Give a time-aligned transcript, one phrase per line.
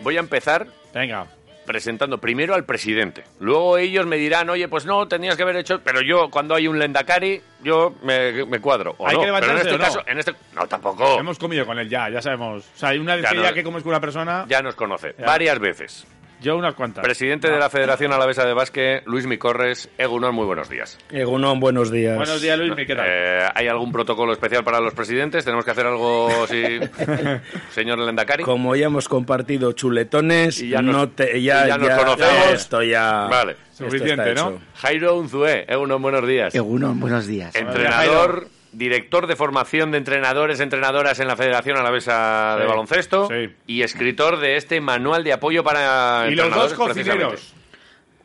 [0.00, 1.26] Voy a empezar Venga.
[1.66, 3.24] presentando primero al presidente.
[3.40, 5.80] Luego ellos me dirán, oye, pues no, tenías que haber hecho...
[5.84, 8.94] Pero yo, cuando hay un lendakari, yo me, me cuadro.
[8.98, 9.20] ¿o Hay no?
[9.20, 9.84] que Pero en levantarse este o no.
[9.84, 10.02] caso...
[10.06, 10.32] En este...
[10.54, 11.18] No, tampoco.
[11.18, 12.64] Hemos comido con él ya, ya sabemos.
[12.74, 14.62] O sea, hay una vez Ya que no- ya que comes con una persona, Ya
[14.62, 15.14] nos conoce.
[15.18, 15.26] Ya.
[15.26, 16.06] Varias veces.
[16.40, 17.02] Yo unas cuantas.
[17.04, 19.88] Presidente de la Federación Alavesa de Básquet, Luis Micorres.
[19.98, 20.98] Egunon, muy buenos días.
[21.10, 22.16] Egunon, buenos días.
[22.16, 23.06] Buenos días, Luis, ¿qué tal?
[23.08, 25.44] Eh, ¿Hay algún protocolo especial para los presidentes?
[25.44, 26.78] ¿Tenemos que hacer algo, sí,
[27.70, 28.44] señor Lendakari?
[28.44, 32.52] Como ya hemos compartido chuletones, Y ya nos- no te, y ya, ya nos conocemos.
[32.52, 33.56] esto ya Vale.
[33.72, 34.50] Suficiente, ¿no?
[34.50, 34.60] hecho.
[34.76, 35.64] Jairo Unzué.
[35.68, 36.54] Egunon, buenos días.
[36.54, 37.54] Egunon, buenos días.
[37.54, 43.54] Entrenador, director de formación de entrenadores, entrenadoras en la Federación Alavesa de Baloncesto sí.
[43.66, 47.54] y escritor de este manual de apoyo para y los dos cocineros.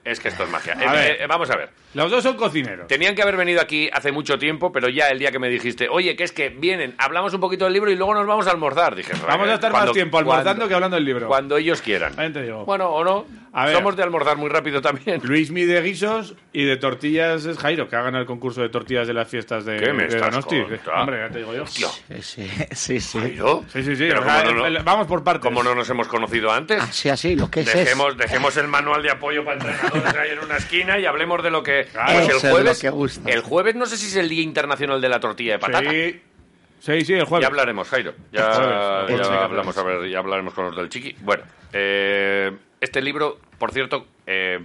[0.03, 0.73] Es que esto es magia.
[0.73, 1.82] Eh, eh, vamos a ver.
[1.93, 2.87] Los dos son cocineros.
[2.87, 5.87] Tenían que haber venido aquí hace mucho tiempo, pero ya el día que me dijiste,
[5.89, 8.51] oye, que es que vienen, hablamos un poquito del libro y luego nos vamos a
[8.51, 8.95] almorzar.
[8.95, 11.27] Dije, Vamos a estar cuando- más tiempo almorzando cuando- que hablando del libro.
[11.27, 12.15] Cuando ellos quieran.
[12.33, 12.65] Te digo.
[12.65, 13.25] Bueno, o no.
[13.55, 13.75] A ver.
[13.75, 15.21] Somos de almorzar muy rápido también.
[15.23, 19.05] Luis mi de guisos y de tortillas es Jairo, que hagan el concurso de tortillas
[19.07, 20.59] de las fiestas de, ¿Qué me de estás Donosti.
[20.63, 20.91] contando?
[21.01, 21.61] Hombre, ya te digo yo.
[21.63, 21.87] Hostia.
[22.21, 23.19] Sí, sí, sí.
[23.19, 23.63] ¿Jairo?
[23.71, 24.05] Sí, sí, sí.
[24.07, 25.43] Pero o sea, ¿cómo no, el- no- el- vamos por partes.
[25.43, 26.81] cómo no nos hemos conocido antes?
[26.81, 27.75] Así, así, lo que es es.
[27.75, 31.51] Dejemos, dejemos el manual de apoyo para entrenadores ahí en una esquina y hablemos de
[31.51, 31.82] lo que...
[31.91, 32.13] Claro.
[32.13, 33.29] Pues el es lo jueves, que gusta.
[33.29, 35.89] el jueves no sé si es el Día Internacional de la Tortilla de Patata.
[35.89, 36.21] Sí,
[36.79, 37.43] sí, sí, el jueves.
[37.43, 38.13] Ya hablaremos, Jairo.
[38.31, 39.27] Ya, jueves, jueves.
[39.29, 41.15] hablamos, a ver, ya hablaremos con los del Chiqui.
[41.21, 44.59] Bueno, eh, este libro, por cierto, eh,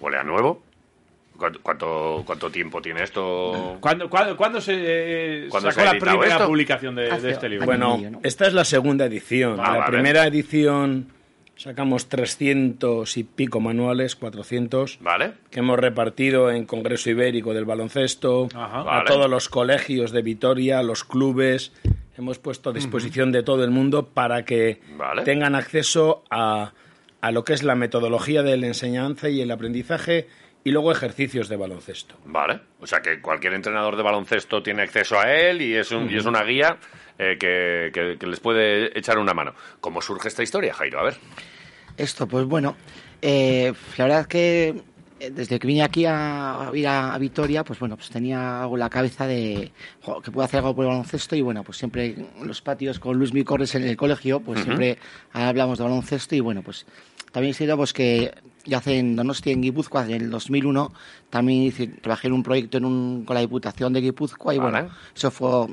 [0.00, 0.62] huele a nuevo.
[1.36, 3.78] ¿Cuánto, cuánto, cuánto tiempo tiene esto?
[3.80, 6.46] ¿Cuándo, cuándo, cuándo se eh, ¿Cuándo sacó se ha la primera esto?
[6.46, 7.66] publicación de, este libro?
[7.66, 9.58] Bueno, esta es la segunda edición.
[9.58, 9.92] Ah, la vale.
[9.92, 11.08] primera edición
[11.56, 15.32] sacamos 300 y pico manuales, 400, ¿Vale?
[15.50, 18.80] que hemos repartido en Congreso Ibérico del Baloncesto, Ajá.
[18.80, 19.04] a Vale.
[19.06, 21.72] todos los colegios de Vitoria, los clubes.
[22.16, 25.22] Hemos puesto a disposición de todo el mundo para que Vale.
[25.22, 26.72] tengan acceso a,
[27.20, 30.28] a lo que es la metodología de la enseñanza y el aprendizaje
[30.64, 32.16] y luego ejercicios de baloncesto.
[32.24, 32.60] Vale.
[32.80, 36.16] O sea que cualquier entrenador de baloncesto tiene acceso a él y es, un, y
[36.16, 36.78] es una guía
[37.18, 39.54] eh, que, que- que les puede echar una mano.
[39.80, 41.00] ¿Cómo surge esta historia, Jairo?
[41.00, 41.14] A ver.
[41.96, 42.76] Esto, pues bueno,
[43.22, 44.68] eh, la verdad es que
[45.20, 48.62] eh, desde que vine aquí a, a ir a, a Vitoria, pues bueno, pues tenía
[48.62, 49.70] algo en la cabeza de
[50.02, 52.98] jo, que puedo hacer algo por el baloncesto y bueno, pues siempre en los patios
[52.98, 54.98] con Luis Micorres en el colegio, pues siempre
[55.32, 56.84] hablamos de baloncesto y bueno, pues
[57.30, 58.32] también he sido pues que
[58.64, 60.92] ya hace en Donosti, en Guipúzcoa, en el 2001,
[61.30, 64.70] también hice- trabajé en un proyecto en un, con la Diputación de Guipúzcoa y Vale.
[64.70, 65.66] bueno, eso fue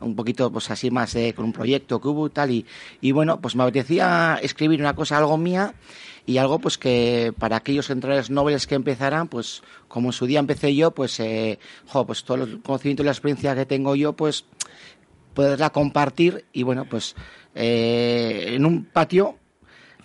[0.00, 2.66] un poquito pues así más eh, con un proyecto que hubo y tal y,
[3.00, 5.72] y bueno pues me apetecía escribir una cosa algo mía
[6.26, 10.40] y algo pues que para aquellos entrenadores nobles que empezaran pues como en su día
[10.40, 14.14] empecé yo pues eh, jo, pues todo el conocimiento y la experiencia que tengo yo
[14.14, 14.46] pues
[15.32, 17.14] poderla compartir y bueno pues
[17.54, 19.36] eh, en un patio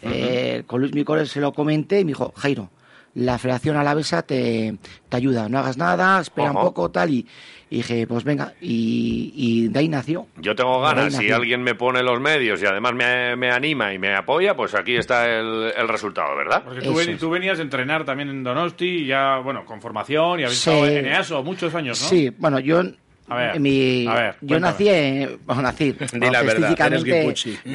[0.06, 2.69] eh, con Luis Micores se lo comenté y me dijo Jairo
[3.16, 4.75] la Federación Alavesa te,
[5.08, 7.28] te ayuda, no hagas nada, espera un poco, tal, y,
[7.69, 10.25] y dije, pues venga, y, y de ahí nació.
[10.38, 14.00] Yo tengo ganas, si alguien me pone los medios y además me, me anima y
[14.00, 16.63] me apoya, pues aquí está el, el resultado, ¿verdad?
[16.63, 20.44] Porque tú, ven- venías a entrenar también en Donosti, y ya, bueno, con formación, y
[20.46, 20.72] habéis Sí.
[20.72, 22.08] estado en EASO muchos años, ¿no?
[22.08, 22.81] Sí, bueno, yo...
[23.29, 26.75] A ver, mi- a ver, yo nací, en- bueno, nací, Di la verdad,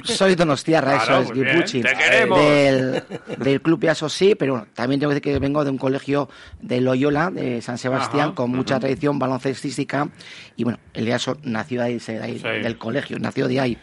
[0.05, 1.81] soy donostiarra, Claro, eso es, guipuchi.
[1.81, 2.39] te queremos.
[2.39, 3.03] Del,
[3.39, 6.29] del club EASO sí, pero bueno, también tengo que decir que vengo de un colegio
[6.61, 10.09] de Loyola, de San Sebastián, Ajá, con mucha tradición baloncestística,
[10.57, 12.49] y bueno, el EASO nació de ahí, de ahí, Sí.
[12.63, 13.79] del colegio, nació de ahí.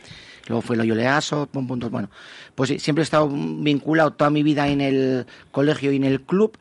[0.47, 2.09] Luego fue Loyola EASO, pum, pum, pum, bueno.
[2.53, 6.21] Pues sí, siempre he estado vinculado toda mi vida en el colegio y en el
[6.21, 6.55] club,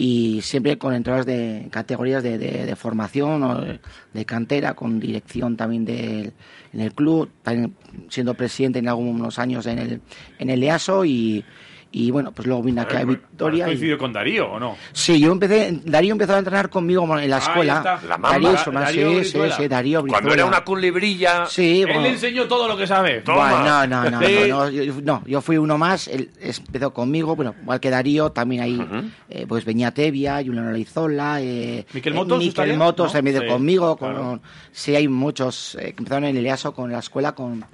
[0.00, 3.80] y siempre con entradas de categorías de, de- formación o de,
[4.14, 6.32] de cantera, con dirección también del,
[6.72, 7.74] en el club, también
[8.08, 10.00] siendo presidente en algunos años en el,
[10.38, 11.44] en el EASO y,
[11.90, 13.64] Y bueno, pues luego vine aquí a Victoria.
[13.64, 14.76] ¿Has y- coincidido con Darío o no?
[14.92, 17.76] Sí, yo empecé, Darío empezó a entrenar conmigo en la Ahí escuela.
[17.78, 18.00] está.
[18.06, 18.32] La mamba.
[18.38, 21.46] Darío, Darío sí, sí, sí, Darío Cuando era una culibrilla...
[21.46, 23.22] Sí, Él le enseñó todo lo que sabe.
[23.22, 23.50] Toma.
[23.62, 24.36] bueno, no, no, no, Sí.
[24.50, 28.32] no, no, yo, no, yo fui uno más, él empezó conmigo, bueno, igual que Darío,
[28.32, 32.76] también ahí, eh, pues Beñatevia, Juliano Leizola, eh, ¿Miquel eh, Motos Miquel estaría?
[32.76, 33.12] Motos ¿No?
[33.14, 34.16] también Sí, conmigo, claro.
[34.22, 34.42] con,
[34.72, 37.64] sí, hay muchos eh, que empezaron en el EASO con la escuela con...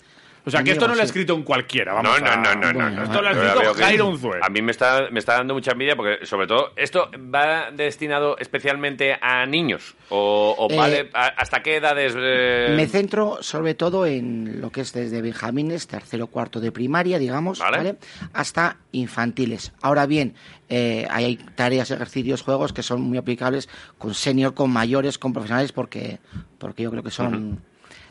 [0.46, 1.92] O sea, que esto no lo ha escrito un cualquiera.
[1.92, 3.02] No, Vamos no, a- no, no, no.
[3.04, 4.40] Esto lo ha escrito Jairo Unzué.
[4.42, 8.36] A mí me está, me está dando mucha envidia porque, sobre todo, ¿esto va destinado
[8.38, 9.94] especialmente a niños?
[10.10, 12.12] ¿O, o Eh, vale hasta qué edades?
[12.14, 17.18] eh, Me centro sobre todo en lo que es desde benjamines, tercero, cuarto de primaria,
[17.18, 17.76] digamos, Vale.
[17.78, 17.94] ¿vale?
[18.34, 19.72] hasta infantiles.
[19.80, 20.34] Ahora bien,
[20.68, 25.72] eh, hay tareas, ejercicios, juegos que son muy aplicables con senior, con mayores, con profesionales,
[25.72, 26.18] porque,
[26.58, 27.62] porque yo creo que son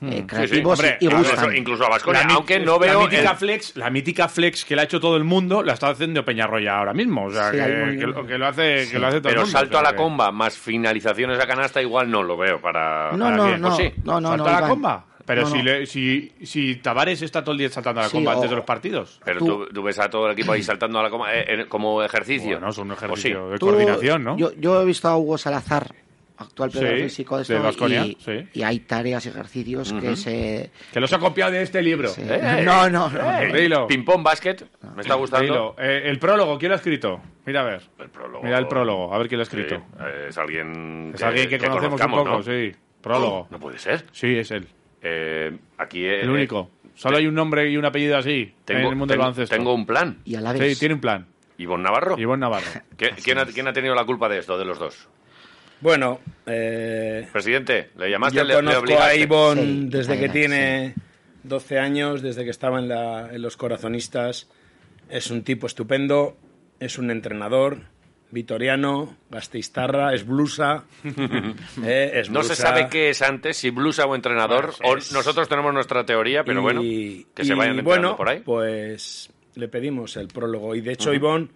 [0.05, 1.55] eh, Sí, sí, creativos hombre, y incluso, gustan.
[1.57, 3.01] incluso a Baskonia, La mi- aunque no la veo...
[3.01, 5.89] mítica el- flex, la mítica flex que la ha hecho todo el mundo, la está
[5.89, 7.25] haciendo Peñarroya ahora mismo.
[7.25, 9.59] O sea, Sí, que, lo, que lo hace, que lo hace todo Pero el mundo.
[9.59, 13.11] salto o a la que- comba más finalizaciones a canasta igual no lo veo para...
[13.13, 13.61] No, para no, bien.
[13.61, 13.91] no, ¿O sí?
[14.03, 14.69] no, no, ¿Salto no, a la Iván.
[14.69, 15.05] comba?
[15.25, 15.63] Pero No, si, no.
[15.63, 18.49] le- si, si Tavares está todo el día saltando a la Sí, comba o- antes
[18.49, 19.21] de los partidos.
[19.23, 19.39] Pero
[19.73, 22.51] Tú- ves a todo el equipo ahí saltando a la coma eh, eh, como ejercicio.
[22.57, 23.05] Bueno, es un ¿O sí?
[23.05, 24.37] ejercicio de Tú- coordinación, ¿no?
[24.37, 25.95] Yo, yo he visto a Hugo Salazar,
[26.37, 28.47] actual Sí, preparador físico de de esto, Baskonia, y, sí.
[28.53, 30.71] y hay tareas y ejercicios que se...
[30.91, 32.09] Que los ha copiado de este libro.
[32.09, 32.21] Sí.
[32.25, 33.39] Eh, No, no, no.
[33.41, 33.69] Eh.
[33.87, 34.57] Ping-pong basket,
[34.95, 35.43] me está gustando.
[35.45, 35.75] Dilo.
[35.77, 37.21] Eh, el prólogo, ¿quién lo ha escrito?
[37.45, 37.81] Mira a ver.
[37.99, 38.43] El prólogo.
[38.43, 39.83] Mira el prólogo, a ver quién lo ha Sí, escrito.
[39.99, 42.43] eh, es alguien Es alguien que, conocemos un poco, ¿no?
[42.43, 42.71] sí.
[43.01, 43.47] Prólogo.
[43.51, 44.05] No puede ser.
[44.11, 44.67] Sí, es él.
[45.01, 46.71] Eh, aquí eh, El único.
[46.95, 49.55] Solo hay un nombre y un apellido así tengo, en el mundo del tengo- baloncesto.
[49.55, 50.19] tengo un plan.
[50.25, 51.27] Y a la Sí, tiene un plan.
[51.57, 52.17] Ivonne Navarro.
[52.17, 52.65] Ivonne Navarro.
[52.97, 55.09] ¿Qué- ¿Quién, ha, quién ha tenido la culpa de esto, de los dos?
[55.81, 59.15] Bueno, eh, Presidente, le llamaste, yo le, le conozco a.
[59.15, 60.31] Ivonne Sí, desde que sí.
[60.33, 60.93] tiene
[61.43, 64.49] 12 años, desde que estaba en, la- en los corazonistas.
[65.09, 66.37] Es un tipo estupendo,
[66.79, 67.79] es un entrenador
[68.31, 70.85] vitoriano, gasteiztarra, es blusa.
[71.83, 74.73] eh, es No se sabe qué es antes, si blusa o entrenador.
[74.81, 76.81] Bueno, o nosotros tenemos nuestra teoría, pero Y- bueno,
[77.35, 78.39] que se vayan bueno, por ahí.
[78.39, 80.73] Pues le pedimos el prólogo.
[80.75, 81.49] Y de hecho, Ivonne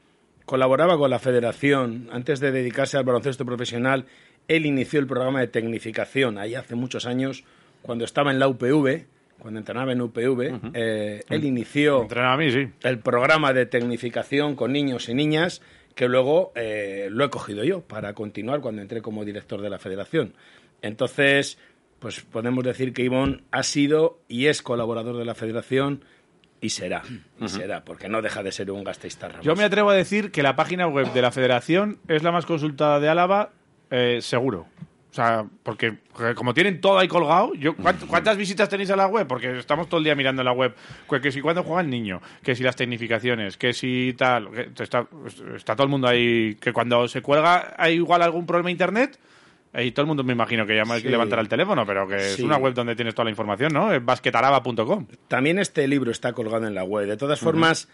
[0.47, 2.07] colaboraba con la federación.
[2.09, 4.05] Antes de dedicarse al baloncesto profesional,
[4.47, 7.43] él inició el programa de tecnificación ahí hace muchos años,
[7.81, 9.05] cuando estaba en la UPV,
[9.39, 10.71] cuando entrenaba en UPV.
[10.73, 12.69] eh, él inició Entrena a mí, sí.
[12.83, 15.61] el programa de tecnificación con niños y niñas
[15.95, 19.79] que luego eh, lo he cogido yo para continuar cuando entré como director de la
[19.79, 20.33] federación.
[20.81, 21.57] Entonces,
[21.99, 26.05] pues podemos decir que Ivón ha sido y es colaborador de la federación
[26.61, 27.03] y será,
[27.39, 29.41] y será, porque no deja de ser un gasteiztarra.
[29.41, 32.45] Yo me atrevo a decir que la página web de la federación es la más
[32.45, 33.51] consultada de Álava,
[33.91, 34.65] eh, seguro.
[35.09, 35.97] O sea, porque
[36.35, 39.25] como tienen todo ahí colgado, yo ¿cuánt- ¿cuántas visitas tenéis a la web?
[39.25, 40.75] Porque estamos todo el día mirando la web.
[41.09, 44.51] Que, que si cuando juega el niño, que si las tecnificaciones, que si tal.
[44.51, 45.07] que está,
[45.55, 46.55] está todo el mundo ahí.
[46.61, 49.17] Que cuando se cuelga hay igual algún problema de internet.
[49.75, 51.03] Y todo el mundo me imagino que llama Sí.
[51.03, 53.91] que levantará el teléfono, pero que es una web donde tienes toda la información, ¿no?
[53.93, 55.07] Es basquetaraba.com.
[55.27, 57.07] También este libro está colgado en la web.
[57.07, 57.87] De todas formas,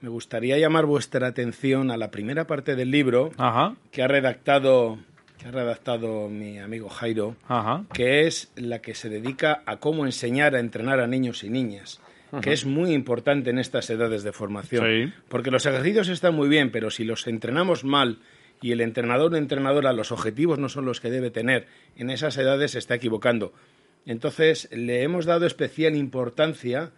[0.00, 4.98] me gustaría llamar vuestra atención a la primera parte del libro Ajá, que ha redactado,
[5.38, 7.36] que ha redactado mi amigo Jairo.
[7.48, 7.84] ajá.
[7.92, 12.00] que es la que se dedica a cómo enseñar a entrenar a niños y niñas,
[12.40, 14.84] que es muy importante en estas edades de formación.
[14.86, 15.12] Sí.
[15.28, 18.18] Porque los ejercicios están muy bien, pero si los entrenamos mal
[18.62, 21.66] y el entrenador o entrenadora los objetivos no son los que debe tener,
[21.96, 23.52] en esas edades se está equivocando.
[24.06, 26.92] Entonces, le hemos dado especial importancia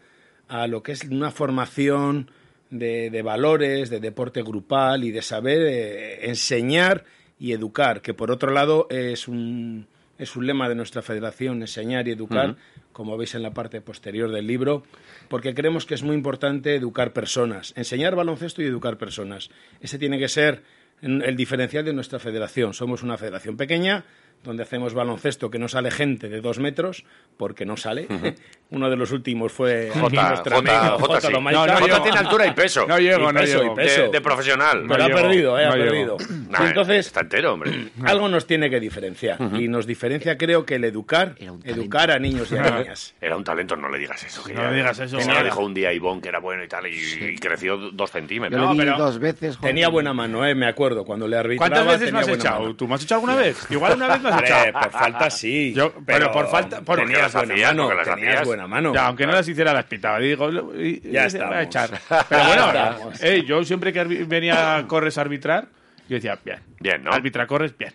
[0.48, 2.30] a lo que es una formación
[2.70, 7.04] de, de valores, de deporte grupal y de saber eh, enseñar
[7.38, 9.86] y educar, que por otro lado es un,
[10.18, 12.56] es un lema de nuestra federación, enseñar y educar,
[12.92, 14.82] como veis en la parte posterior del libro,
[15.28, 19.50] porque creemos que es muy importante educar personas, enseñar baloncesto y educar personas.
[19.80, 20.62] Ese tiene que ser
[21.02, 22.74] el diferencial de nuestra federación.
[22.74, 24.04] Somos una federación pequeña,
[24.44, 27.04] donde hacemos baloncesto que no sale gente de dos metros,
[27.36, 28.06] porque no sale.
[28.70, 31.32] Uno de los últimos fue Jota, Jota, amigo Jota, Jota sí.
[31.32, 32.86] No, no, Jota tiene altura y peso.
[32.86, 33.72] No llego, Y no peso, llego.
[33.72, 34.02] y peso.
[34.02, 34.84] De, de profesional.
[34.86, 36.16] Pero ha perdido, eh, ha perdido.
[36.50, 37.88] Nah, entonces, Está entero, hombre.
[38.04, 39.38] algo nos tiene que diferenciar.
[39.58, 43.14] Y nos diferencia, creo, que el educar, educar a niños y a niñas.
[43.20, 44.44] Era un talento, no le digas eso.
[44.44, 45.16] que No ya- le digas eso.
[45.18, 46.90] Lo dijo un día a Ivonne que era bueno y tal, y,
[47.32, 48.60] y creció dos centímetros.
[48.60, 49.56] Yo No, pero- dos veces.
[49.56, 49.70] joder.
[49.70, 51.70] Tenía buena mano, eh, me acuerdo, cuando le arbitraba.
[51.74, 52.74] ¿Cuántas veces me has echado?
[52.74, 53.66] ¿Tú me has echado alguna vez?
[53.70, 55.72] Igual una vez Hombre, por falta sí.
[55.74, 58.46] Yo- pero por falta- por- tenías porque las buena mano, porque las tenías hacías.
[58.46, 58.94] buena mano.
[58.94, 60.18] Ya, aunque no las hiciera las pitaba.
[60.18, 61.90] Digo, y- Ya echar.
[62.28, 63.22] Pero bueno, estamos.
[63.22, 65.66] eh, yo siempre que venía a Corres a arbitrar,
[66.08, 66.58] yo decía, bien.
[66.80, 67.12] Bien, ¿no?
[67.12, 67.92] Arbitra Corres, bien.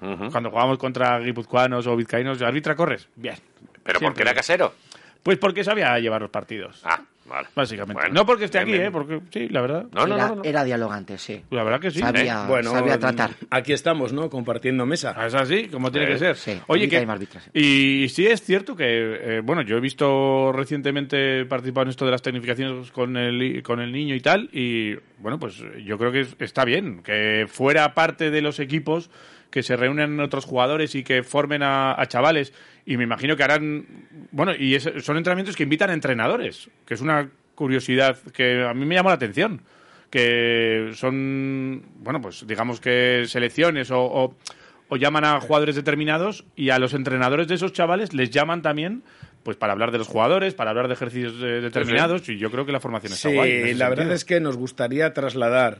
[0.00, 3.34] Cuando jugábamos contra guipuzcoanos o vizcaínos, arbitra Corres, bien.
[3.82, 4.06] Pero Siempre.
[4.08, 4.74] porque era casero.
[5.22, 6.80] Pues porque sabía llevar los partidos.
[6.84, 7.48] Ah, Vale.
[7.54, 8.00] Básicamente.
[8.00, 8.88] Bueno, no porque esté bien, aquí, bien.
[8.88, 8.90] ¿eh?
[8.90, 9.86] Porque sí, la verdad.
[9.92, 10.44] No, no, era, no, no.
[10.44, 11.42] era dialogante, sí.
[11.50, 11.98] La verdad que sí.
[12.00, 13.30] sabía, Bueno, sabía tratar.
[13.50, 14.30] aquí estamos, ¿no?
[14.30, 15.14] Compartiendo mesa.
[15.26, 16.36] Es así, como tiene que ser.
[16.36, 17.48] Sí, Oye, que, hay más arbitros.
[17.52, 22.10] y sí es cierto que, eh, bueno, yo he visto recientemente participado en esto de
[22.12, 26.20] las tecnificaciones con el, con el niño y tal, y bueno, pues yo creo que
[26.20, 29.10] es- está bien que fuera parte de los equipos
[29.50, 32.52] que se reúnen otros jugadores y que formen a, a chavales,
[32.84, 33.86] y me imagino que harán,
[34.30, 38.74] bueno, y es- son entrenamientos que invitan a entrenadores, que es una curiosidad que a
[38.74, 39.62] mí me llamó la atención
[40.10, 44.34] que son, bueno, pues digamos que selecciones o, o-
[44.88, 49.02] o llaman a jugadores determinados y a los entrenadores de esos chavales les llaman también
[49.42, 52.64] pues para hablar de los jugadores, para hablar de ejercicios eh, determinados y yo creo
[52.64, 53.52] que la formación está Sí, guay.
[53.52, 55.78] ese la verdad es que nos gustaría trasladar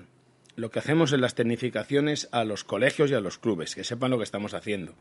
[0.58, 4.10] lo que hacemos en las tecnificaciones a los colegios y a los clubes, que sepan
[4.10, 4.92] lo que estamos haciendo.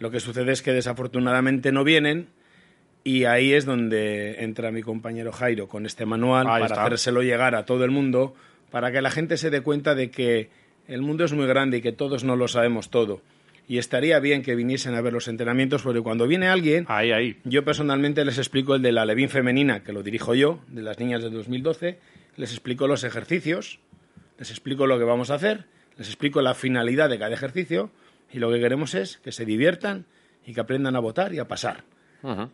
[0.00, 2.28] Lo que sucede es que desafortunadamente no vienen
[3.04, 6.84] y ahí es donde entra mi compañero Jairo con este manual Ahí para está.
[6.84, 8.34] hacérselo llegar a todo el mundo,
[8.70, 10.50] para que la gente se dé cuenta de que
[10.88, 13.22] el mundo es muy grande y que todos no lo sabemos todo.
[13.68, 17.36] Y estaría bien que viniesen a ver los entrenamientos, porque cuando viene alguien, Ahí, ahí.
[17.44, 20.98] yo personalmente les explico el de la Levin femenina, que lo dirijo yo, de las
[20.98, 21.98] niñas de 2012.
[22.36, 23.78] Les explico los ejercicios,
[24.38, 25.66] les explico lo que vamos a hacer,
[25.96, 27.90] les explico la finalidad de cada ejercicio
[28.32, 30.06] y lo que queremos es que se diviertan
[30.46, 31.84] y que aprendan a votar y a pasar.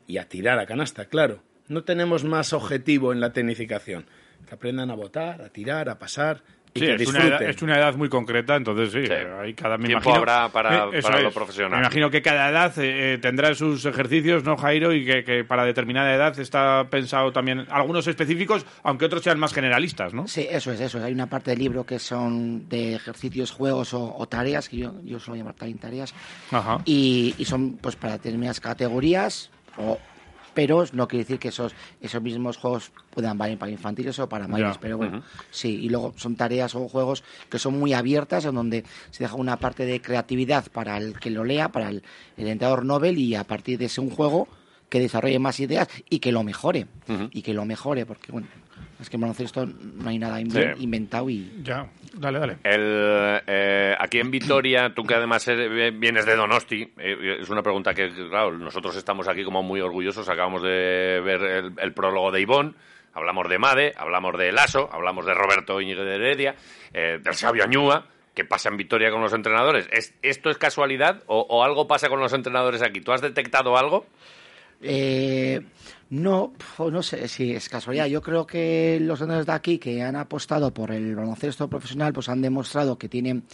[0.07, 1.43] Y a tirar a canasta, claro.
[1.69, 4.05] No tenemos más objetivo en la tecnificación.
[4.47, 6.43] Que aprendan a votar, a tirar, a pasar
[6.77, 9.13] y Sí, que es una, edad, es una edad muy concreta, entonces sí, Sí.
[9.13, 11.33] hay cada me Tiempo imagino- habrá para- Eh, lo es.
[11.35, 11.71] profesional.
[11.71, 14.93] Me imagino que cada edad eh, eh, tendrá sus ejercicios, ¿no, Jairo?
[14.93, 19.55] Y que, que para determinada edad está pensado también algunos específicos, aunque otros sean más
[19.55, 20.27] generalistas, ¿no?
[20.27, 21.05] Sí, eso es, eso es.
[21.05, 24.95] Hay una parte del libro que son de ejercicios, juegos o, o tareas, que yo,
[25.05, 26.13] yo suelo llamar también tareas,
[26.51, 26.79] Ajá.
[26.85, 29.97] y, y son pues para determinadas categorías, o,
[30.55, 34.49] pero no quiere decir que esos, esos mismos juegos puedan valer para infantiles o para
[34.49, 38.55] mayores, pero bueno, sí, y luego son tareas o juegos que son muy abiertas, en
[38.55, 42.03] donde se deja una parte de creatividad para el que lo lea, para el,
[42.37, 44.49] el entrenador Nobel, y a partir de ese un juego
[44.89, 46.87] que desarrolle más ideas y que lo mejore,
[47.33, 48.47] y que lo mejore, porque bueno,
[49.01, 50.61] es que en baloncesto no hay nada Sí.
[50.79, 51.51] inventado y...
[51.63, 52.57] Ya, dale, dale.
[52.63, 57.63] El, eh, aquí en Vitoria, tú que además eres- vienes de Donosti, eh, es una
[57.63, 62.31] pregunta que, claro, nosotros estamos aquí como muy orgullosos, acabamos de ver el, el prólogo
[62.31, 62.77] de Ivón,
[63.15, 66.55] hablamos de Made, hablamos de Lasso, hablamos de Roberto Íñiguez de Heredia,
[66.93, 69.89] eh, del Sabio Añúa, ¿qué pasa en Vitoria con los entrenadores?
[69.93, 73.01] ¿Es, ¿Esto es casualidad o, o algo pasa con los entrenadores aquí?
[73.01, 74.07] ¿Tú has detectado algo?
[74.83, 75.61] Eh,
[76.11, 78.07] no, no sé si es casualidad.
[78.07, 82.29] Yo creo que los entrenadores de aquí que han apostado por el baloncesto profesional, pues
[82.29, 83.45] han demostrado que tienen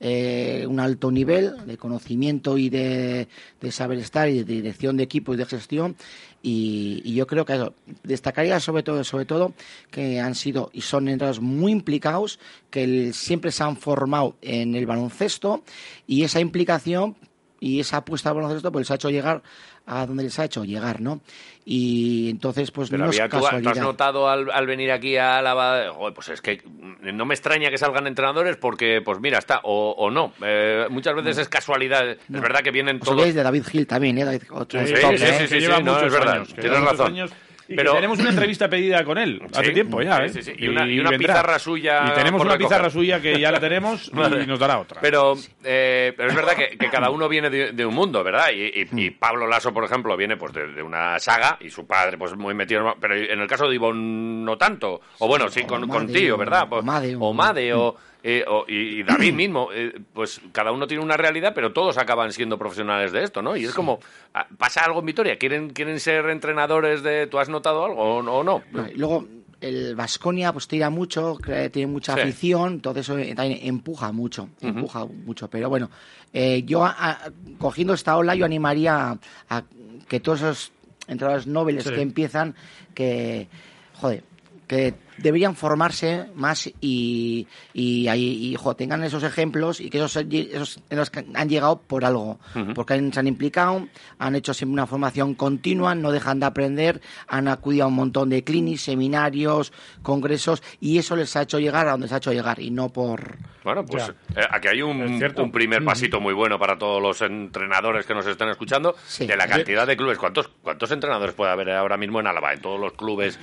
[0.00, 3.26] eh, un alto nivel de conocimiento y de,
[3.60, 5.96] de saber estar y de dirección de equipo y de gestión.
[6.40, 7.74] Y, y yo creo que eso,
[8.04, 9.54] destacaría sobre todo, sobre todo
[9.90, 12.38] que han sido y son entrenadores muy implicados,
[12.70, 15.64] que siempre se han formado en el baloncesto
[16.06, 17.16] y esa implicación
[17.60, 19.42] y esa apuesta al baloncesto pues les ha hecho llegar
[19.86, 21.20] a donde les ha hecho llegar, ¿no?
[21.64, 23.72] Y entonces pues Pero no es había, tú, tú casualidad.
[23.72, 26.62] has notado al, al venir aquí a Álava, pues es que
[27.00, 30.32] no me extraña que salgan entrenadores porque, pues mira, está, o, o no.
[30.42, 32.08] Eh, muchas veces es casualidad.
[32.10, 33.34] Es verdad que vienen Os todos.
[33.34, 34.24] de David Gil también, ¿eh?
[34.24, 35.32] David- otro Sí, top, sí, ¿eh?
[35.32, 37.06] sí, que sí, lleva no, es verdad, años, tienes razón.
[37.08, 37.30] años
[37.76, 40.28] Pero- tenemos una entrevista pedida con él hace Sí, tiempo ya, ¿eh?
[40.30, 40.64] sí, sí, sí.
[40.64, 41.34] Y una- y una vendrá.
[41.34, 42.68] pizarra suya Y tenemos una recoger.
[42.68, 44.42] pizarra suya que ya la tenemos Vale.
[44.42, 45.00] y nos dará otra.
[45.00, 45.34] Pero,
[45.64, 48.46] eh, pero es verdad que, que cada uno viene de, de un mundo, ¿verdad?
[48.54, 48.98] Y, y- Hmm.
[48.98, 52.34] y Pablo Lasso, por ejemplo, viene pues de, de una saga y su padre pues
[52.36, 52.80] muy metido.
[52.94, 55.00] en- Pero en el caso de Ivonne no tanto.
[55.18, 56.62] O bueno, sí, con, con tío, ¿verdad?
[56.64, 57.96] o Pues- Made, o o- Made, o,
[58.30, 59.70] eh, o- y, y David mismo.
[59.72, 63.56] eh, pues cada uno tiene una realidad, pero todos acaban siendo profesionales de esto, ¿no?
[63.56, 64.00] Y es como,
[64.34, 65.38] ah, ¿pasa algo en Vitoria?
[65.38, 67.26] ¿Quieren, ¿Quieren ser entrenadores de...
[67.26, 68.62] ¿Tú has notado algo o, o no?
[68.72, 69.26] No, Luego,
[69.60, 71.38] el Vasconia pues tira mucho,
[71.72, 72.20] tiene mucha Sí.
[72.20, 75.48] afición, entonces eso eh, también empuja mucho, empuja mucho.
[75.48, 75.90] Pero bueno,
[76.32, 79.18] eh, yo a- a- cogiendo esta ola, yo animaría a,
[79.48, 79.62] a
[80.08, 80.72] que todos esos
[81.08, 81.90] entrenadores nobles Sí.
[81.94, 82.54] que empiezan,
[82.94, 83.48] que,
[83.94, 84.22] joder,
[84.66, 90.16] que deberían formarse más y, y, ahí, y, jo, tengan esos ejemplos y que esos,
[90.16, 92.38] esos en los que han llegado por algo,
[92.74, 93.86] porque han- se han implicado,
[94.18, 98.30] han hecho siempre una formación continua, no dejan de aprender, han acudido a un montón
[98.30, 99.72] de clinics, seminarios,
[100.02, 102.88] congresos y eso les ha hecho llegar a donde se ha hecho llegar y no
[102.88, 103.36] por...
[103.64, 104.40] Bueno, pues Ya.
[104.40, 105.42] eh, aquí hay un, cierto.
[105.42, 109.26] un primer pasito muy bueno para todos los entrenadores que nos están escuchando Sí.
[109.26, 110.16] de la cantidad de clubes.
[110.16, 112.52] ¿Cuántos, ¿Cuántos entrenadores puede haber ahora mismo en Álava?
[112.54, 113.38] En todos los clubes.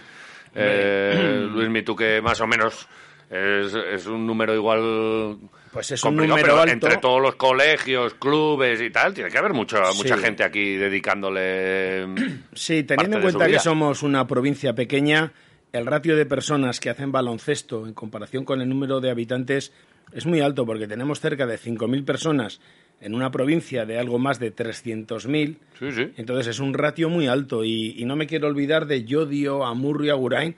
[0.56, 2.88] Eh, Luis, tú que más o menos
[3.30, 5.38] es, es un número igual
[5.72, 6.72] Pues es un número pero alto.
[6.72, 12.06] entre todos los colegios, clubes y tal, tiene que haber mucha, mucha gente aquí dedicándole...
[12.54, 15.34] Sí, teniendo en cuenta que somos una provincia pequeña,
[15.74, 19.74] el ratio de personas que hacen baloncesto en comparación con el número de habitantes
[20.14, 22.62] es muy alto porque tenemos cerca de 5.000 personas
[23.02, 25.58] en una provincia de algo más de 300.000.
[25.80, 26.12] Sí, sí.
[26.18, 30.14] Entonces es un ratio muy alto y, y no me quiero olvidar de Yodio, Amurrio,
[30.14, 30.56] Agurain,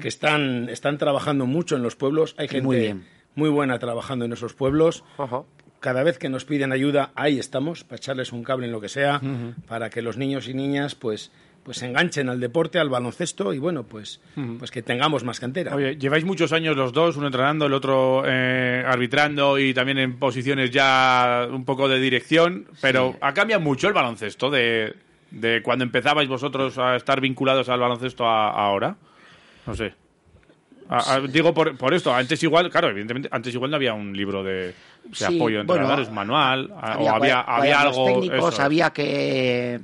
[0.00, 2.34] que están, están trabajando mucho en los pueblos.
[2.38, 3.04] Hay gente Muy bien.
[3.34, 5.04] muy buena trabajando en esos pueblos.
[5.18, 5.42] Ajá.
[5.80, 8.90] Cada vez que nos piden ayuda, ahí estamos, para echarles un cable en lo que
[8.90, 9.20] sea,
[9.66, 13.58] para que los niños y niñas pues, pues se enganchen al deporte, al baloncesto y
[13.58, 14.20] bueno, pues,
[14.58, 15.74] pues que tengamos más cantera.
[15.74, 20.18] Oye, lleváis muchos años los dos, uno entrenando, el otro eh, arbitrando y también en
[20.18, 24.94] posiciones ya un poco de dirección, pero ha cambiado mucho el baloncesto de,
[25.30, 28.96] de cuando empezabais vosotros a estar vinculados al baloncesto a, a ahora.
[29.66, 29.92] No sé.
[30.88, 34.16] A- a- digo por, por esto, antes igual, claro, evidentemente, antes igual no había un
[34.16, 34.74] libro de, de
[35.12, 38.06] Sí, apoyo a bueno, entrenadores, un manual, a- o había, había algo.
[38.06, 38.62] técnicos, eso.
[38.62, 39.80] había que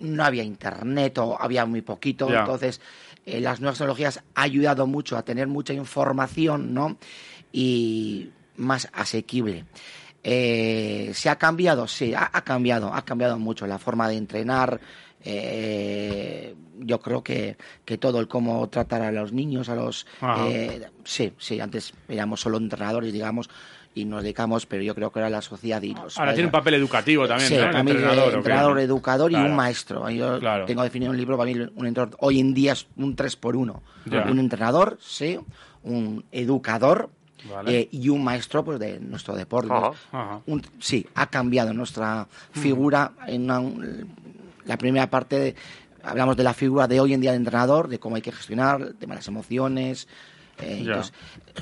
[0.00, 2.80] no había internet o había muy poquito, entonces
[3.26, 6.96] eh, las nuevas tecnologías ha ayudado mucho a tener mucha información, ¿no?
[7.52, 9.64] Y más asequible.
[10.22, 11.86] Eh, ¿Se ha cambiado?
[11.86, 14.80] Sí, ha, ha cambiado, ha cambiado mucho la forma de entrenar.
[15.22, 20.06] eh, yo creo que, que todo el cómo tratar a los niños, a los...
[20.48, 23.50] Eh, sí, sí, antes éramos solo entrenadores, digamos,
[23.94, 26.52] y nos dedicamos, pero yo creo que ahora la sociedad y los Ahora tiene un
[26.52, 27.64] papel educativo también, Sí, ¿no?
[27.64, 29.50] El para mí, entrenador, entrenador, educador y Claro.
[29.50, 30.10] un maestro.
[30.10, 30.64] Yo Claro.
[30.64, 33.56] tengo definido un libro, para mí un entrenador hoy en día es un 3 por
[33.56, 34.22] 1 Ya.
[34.22, 35.38] Un entrenador, sí,
[35.82, 37.10] un educador
[37.52, 37.78] Vale.
[37.80, 39.72] eh, y un maestro pues de nuestro deporte.
[39.72, 39.90] Ajá.
[40.12, 40.40] Ajá.
[40.46, 44.14] Un- sí, ha cambiado nuestra figura en una- un-
[44.66, 45.38] la primera parte.
[45.38, 45.54] de-
[46.02, 48.80] hablamos de la figura de hoy en día de entrenador, de cómo hay que gestionar,
[48.80, 50.06] el tema de las emociones.
[50.62, 51.14] eh, entonces,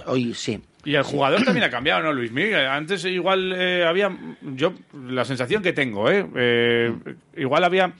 [0.06, 0.60] hoy sí.
[0.88, 2.66] Y el jugador también ha cambiado, ¿no, Luis Miguel?
[2.66, 4.10] Antes igual eh, había,
[4.42, 4.72] yo
[5.06, 6.26] la sensación que tengo, ¿eh?
[6.34, 6.92] Eh,
[7.36, 7.92] igual había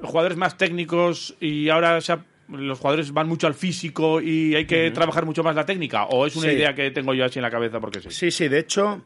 [0.00, 4.64] jugadores más técnicos y ahora se ha- los jugadores van mucho al físico y hay
[4.64, 6.06] que trabajar mucho más la técnica.
[6.06, 6.54] ¿O es una Sí.
[6.56, 8.08] idea que tengo yo así en la cabeza porque sí?
[8.10, 9.04] Sí, sí, de hecho,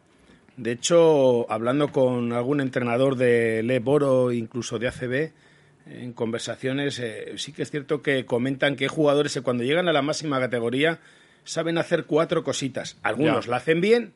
[0.56, 5.32] de hecho, hablando con algún entrenador de Le Boro, incluso de ACB,
[5.90, 10.00] en conversaciones, eh, sí que es cierto que comentan que jugadores cuando llegan a la
[10.02, 11.00] máxima categoría
[11.44, 12.96] saben hacer cuatro cositas.
[13.02, 13.50] Algunos Ya.
[13.50, 14.12] la hacen bien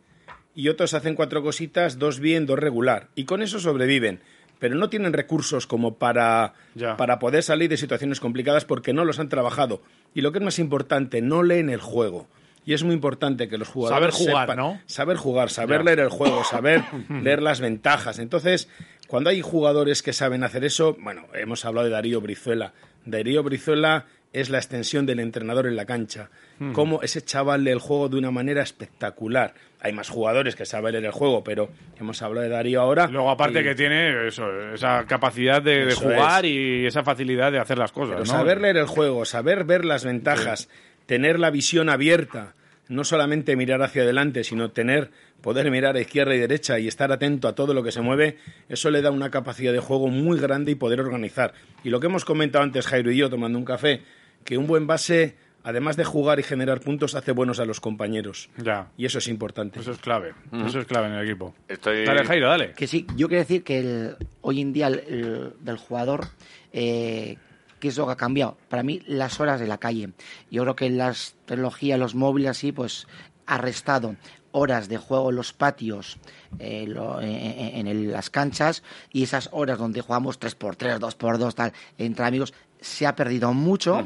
[0.54, 3.08] y otros hacen cuatro cositas, dos bien, dos regular.
[3.14, 4.20] Y con eso sobreviven.
[4.58, 6.96] Pero no tienen recursos como para, Ya.
[6.96, 9.82] para poder salir de situaciones complicadas porque no los han trabajado.
[10.14, 12.26] Y lo que es más importante, no leen el juego.
[12.66, 14.80] Y es muy importante que los jugadores Saber jugar, sepan- ¿no?
[14.86, 15.84] saber jugar, saber Ya.
[15.84, 16.82] leer el juego, saber
[17.22, 18.18] leer las ventajas.
[18.18, 18.68] Entonces,
[19.06, 22.72] cuando hay jugadores que saben hacer eso, bueno, hemos hablado de Darío Brizuela.
[23.06, 26.30] Darío Brizuela es la extensión del entrenador en la cancha.
[26.72, 29.54] Cómo ese chaval lee el juego de una manera espectacular.
[29.80, 33.06] Hay más jugadores que saben leer el juego, pero hemos hablado de Darío ahora.
[33.06, 36.50] Luego, aparte y- que tiene eso, esa capacidad de, jugar es.
[36.50, 38.30] y esa facilidad de hacer las cosas, Pero ¿no?
[38.30, 40.68] saber leer el juego, saber ver las ventajas,
[41.06, 42.54] tener la visión abierta,
[42.88, 45.10] no solamente mirar hacia adelante, sino tener
[45.42, 48.38] poder mirar a izquierda y derecha y estar atento a todo lo que se mueve,
[48.68, 51.52] eso le da una capacidad de juego muy grande y poder organizar.
[51.84, 54.02] Y lo que hemos comentado antes Jairo y yo tomando un café,
[54.44, 58.48] que un buen base, además de jugar y generar puntos, hace buenos a los compañeros.
[58.56, 58.90] Ya.
[58.96, 59.80] Y eso es importante.
[59.80, 60.32] Eso es clave.
[60.66, 61.54] Eso es clave en el equipo.
[61.68, 62.72] Estoy- Dale, Jairo, dale.
[62.72, 66.28] Que sí, yo quiero decir que el- hoy en día el, el- del jugador,
[66.72, 67.36] eh,
[67.80, 68.56] ¿qué es lo que ha cambiado?
[68.68, 70.10] Para mí, las horas de la calle.
[70.50, 73.06] Yo creo que las tecnologías, los móviles así, pues
[73.46, 74.16] ha restado
[74.50, 76.18] horas de juego en los patios,
[76.58, 81.54] eh, lo- en, en- en el- las canchas, y esas horas donde jugamos 3x3, 2x2,
[81.54, 84.04] tal, entre amigos, se ha perdido mucho.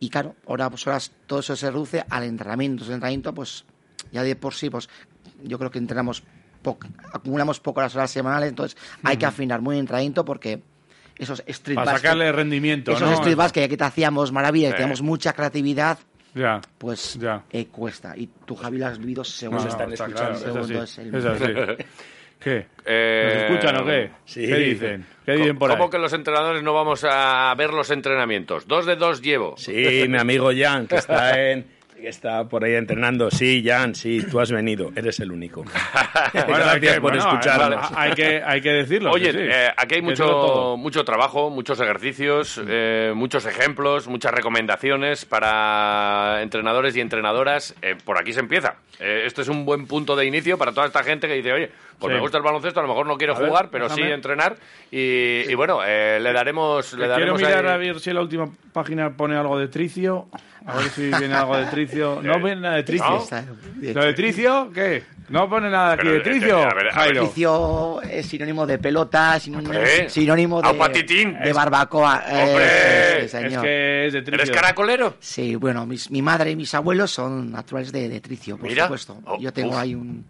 [0.00, 2.84] Y claro, ahora pues ahora todo eso se reduce al entrenamiento.
[2.84, 3.64] El entrenamiento, pues
[4.12, 4.88] ya de por sí, pues
[5.42, 6.22] yo creo que entrenamos
[6.62, 10.62] poco, acumulamos pocas horas semanales, entonces hay que afinar muy el entrenamiento porque
[11.16, 13.14] esos street Para basket, sacarle rendimiento, esos ¿no?
[13.14, 14.76] street basket que te hacíamos maravilla, que Sí.
[14.78, 15.98] teníamos mucha creatividad,
[16.34, 16.60] Ya.
[16.78, 17.44] pues Ya.
[17.50, 18.16] eh, cuesta.
[18.16, 20.38] Y tú, Javi, lo has vivido según Nos están está escuchando.
[20.40, 21.10] claro, Segundo es así.
[21.12, 21.84] Es así.
[22.44, 22.66] ¿Qué?
[22.84, 24.10] Eh, ¿Nos escuchan o qué?
[24.26, 24.46] sí.
[24.46, 25.06] ¿Qué dicen?
[25.24, 25.90] ¿Qué dicen por ¿Cómo ahí?
[25.90, 28.68] que los entrenadores no vamos a ver los entrenamientos?
[28.68, 29.54] Dos de dos llevo.
[29.56, 33.30] Sí, mi amigo Jan, que está en que está por ahí entrenando.
[33.30, 35.64] Sí, Jan, sí, tú has venido, eres el único.
[36.34, 37.90] Bueno, Gracias que- por bueno, escucharnos.
[37.96, 39.10] Hay que, hay que decirlo.
[39.12, 39.38] Oye, que sí.
[39.50, 46.94] eh, aquí hay mucho, mucho trabajo, muchos ejercicios, eh, muchos ejemplos, muchas recomendaciones para entrenadores
[46.96, 47.74] y entrenadoras.
[47.80, 48.76] Eh, por aquí se empieza.
[49.00, 51.70] Eh, esto es un buen punto de inicio para toda esta gente que dice, oye,
[51.98, 52.14] pues Sí.
[52.14, 54.14] me gusta el baloncesto, a lo mejor no quiero A ver, jugar, pero sí déjame.
[54.14, 54.56] entrenar.
[54.90, 56.92] Y, y bueno, eh, le daremos...
[56.92, 59.68] Le Quiero daremos mirar ahí- a ver si en la última página pone algo de
[59.68, 60.28] tricio.
[60.66, 62.20] A ver si viene algo de tricio.
[62.22, 63.06] No viene nada de tricio.
[63.10, 63.92] ¿No?
[63.94, 64.70] ¿Lo de tricio?
[64.72, 65.02] ¿Qué?
[65.28, 66.68] No pone nada aquí Pero, de tricio.
[67.12, 69.72] Tricio es sinónimo de pelota, sinónimo,
[70.08, 72.22] sinónimo de, barbacoa.
[72.26, 72.64] Hombre.
[73.24, 74.42] Eh, sí, Es que es de tricio.
[74.42, 75.16] ¿Eres caracolero?
[75.20, 78.84] Sí, bueno, mis- mi madre y mis abuelos son naturales de, de Tricio, por Mira.
[78.84, 79.18] supuesto.
[79.24, 79.76] Oh, Yo tengo uf.
[79.78, 80.26] ahí un,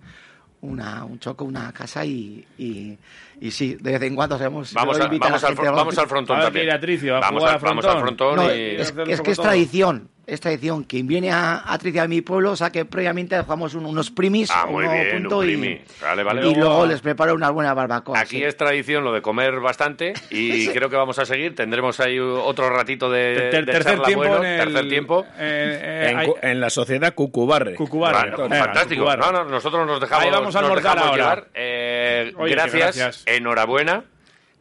[0.60, 2.96] una, un choco, una casa y, y,
[3.40, 4.72] y sí, de vez en cuando hacemos...
[4.74, 6.80] Vamos, a- invitar a vamos, al, vamos al frontón A ver, también.
[6.80, 8.36] Tricio, a vamos, jugar a- a vamos al frontón.
[8.36, 8.76] No, y...
[8.76, 10.84] es, que es tradición, es tradición.
[10.84, 14.66] Quien viene a, a mi pueblo, o sea que previamente jugamos un- unos primis, Ah,
[14.66, 15.80] muy uno bien, punto un y- primi.
[16.00, 16.48] Vale, vale.
[16.48, 18.18] y luego les preparo una buena barbacoa.
[18.18, 18.42] Aquí sí.
[18.44, 21.54] es tradición lo de comer bastante y creo que vamos a seguir.
[21.54, 24.64] Tendremos ahí otro ratito de, Ter- de tercer charla tiempo bueno, en el...
[24.72, 25.26] tercer tiempo.
[25.38, 27.74] eh, eh, En, la sociedad Cucubarre.
[27.74, 28.30] Cucubarre.
[28.36, 29.02] Bueno, fantástico.
[29.04, 29.20] Cucubarre.
[29.32, 31.34] No, no, nosotros nos dejamos, Ahí vamos a nos almorzar dejamos ahora.
[31.34, 31.48] llevar.
[31.54, 33.22] Eh, Oye, que gracias, gracias.
[33.26, 34.04] enhorabuena.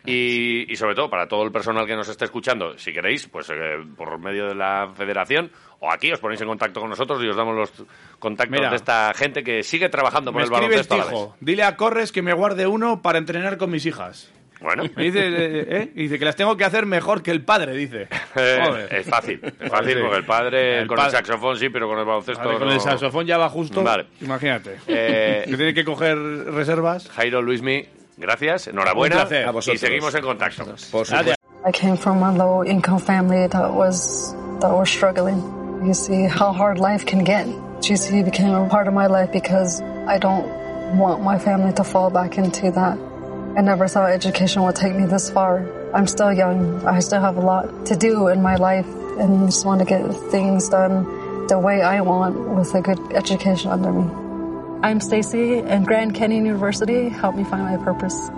[0.06, 3.50] Y, y sobre todo para todo el personal que nos esté escuchando, si queréis, pues
[3.50, 7.28] eh, por medio de la federación o aquí os ponéis en contacto con nosotros y
[7.30, 7.72] os damos los
[8.20, 8.70] contactos Mira.
[8.70, 10.98] de esta gente que sigue trabajando por el baloncesto.
[10.98, 11.36] hijo.
[11.40, 14.30] Dile a Corres que me guarde uno para entrenar con mis hijas.
[14.62, 17.74] Bueno, Me dice, eh, eh, dice que las tengo que hacer mejor que el padre,
[17.74, 18.04] dice.
[18.36, 18.94] eh, Joder.
[18.96, 22.00] es fácil, es fácil porque el padre El con padre- el saxofón sí, pero con
[22.00, 22.74] el baloncesto Vale, con no.
[22.74, 23.84] el saxofón ya va justo.
[23.84, 24.06] Vale.
[24.22, 24.78] Imagínate.
[24.88, 27.10] Eh, que tiene que coger reservas.
[27.10, 27.86] Jairo Luismi,
[28.18, 29.28] gracias, enhorabuena
[29.72, 30.66] y seguimos en contacto.
[30.92, 31.36] Por Gracias.
[31.36, 31.36] supuesto.
[31.66, 35.42] I came from a low income family that was that was struggling.
[35.86, 37.48] You see how hard life can get.
[37.82, 40.46] GC became a part of my life because I don't
[40.98, 42.98] want my family to fall back into that.
[43.58, 45.66] I never thought education would take me this far.
[45.94, 46.86] I'm still young.
[46.86, 48.88] I still have a lot to do in my life
[49.20, 51.06] and just want to get things done
[51.48, 54.23] the way I want with a good education under me.
[54.84, 58.30] I'm Stacy and Grand Canyon University helped me find my purpose.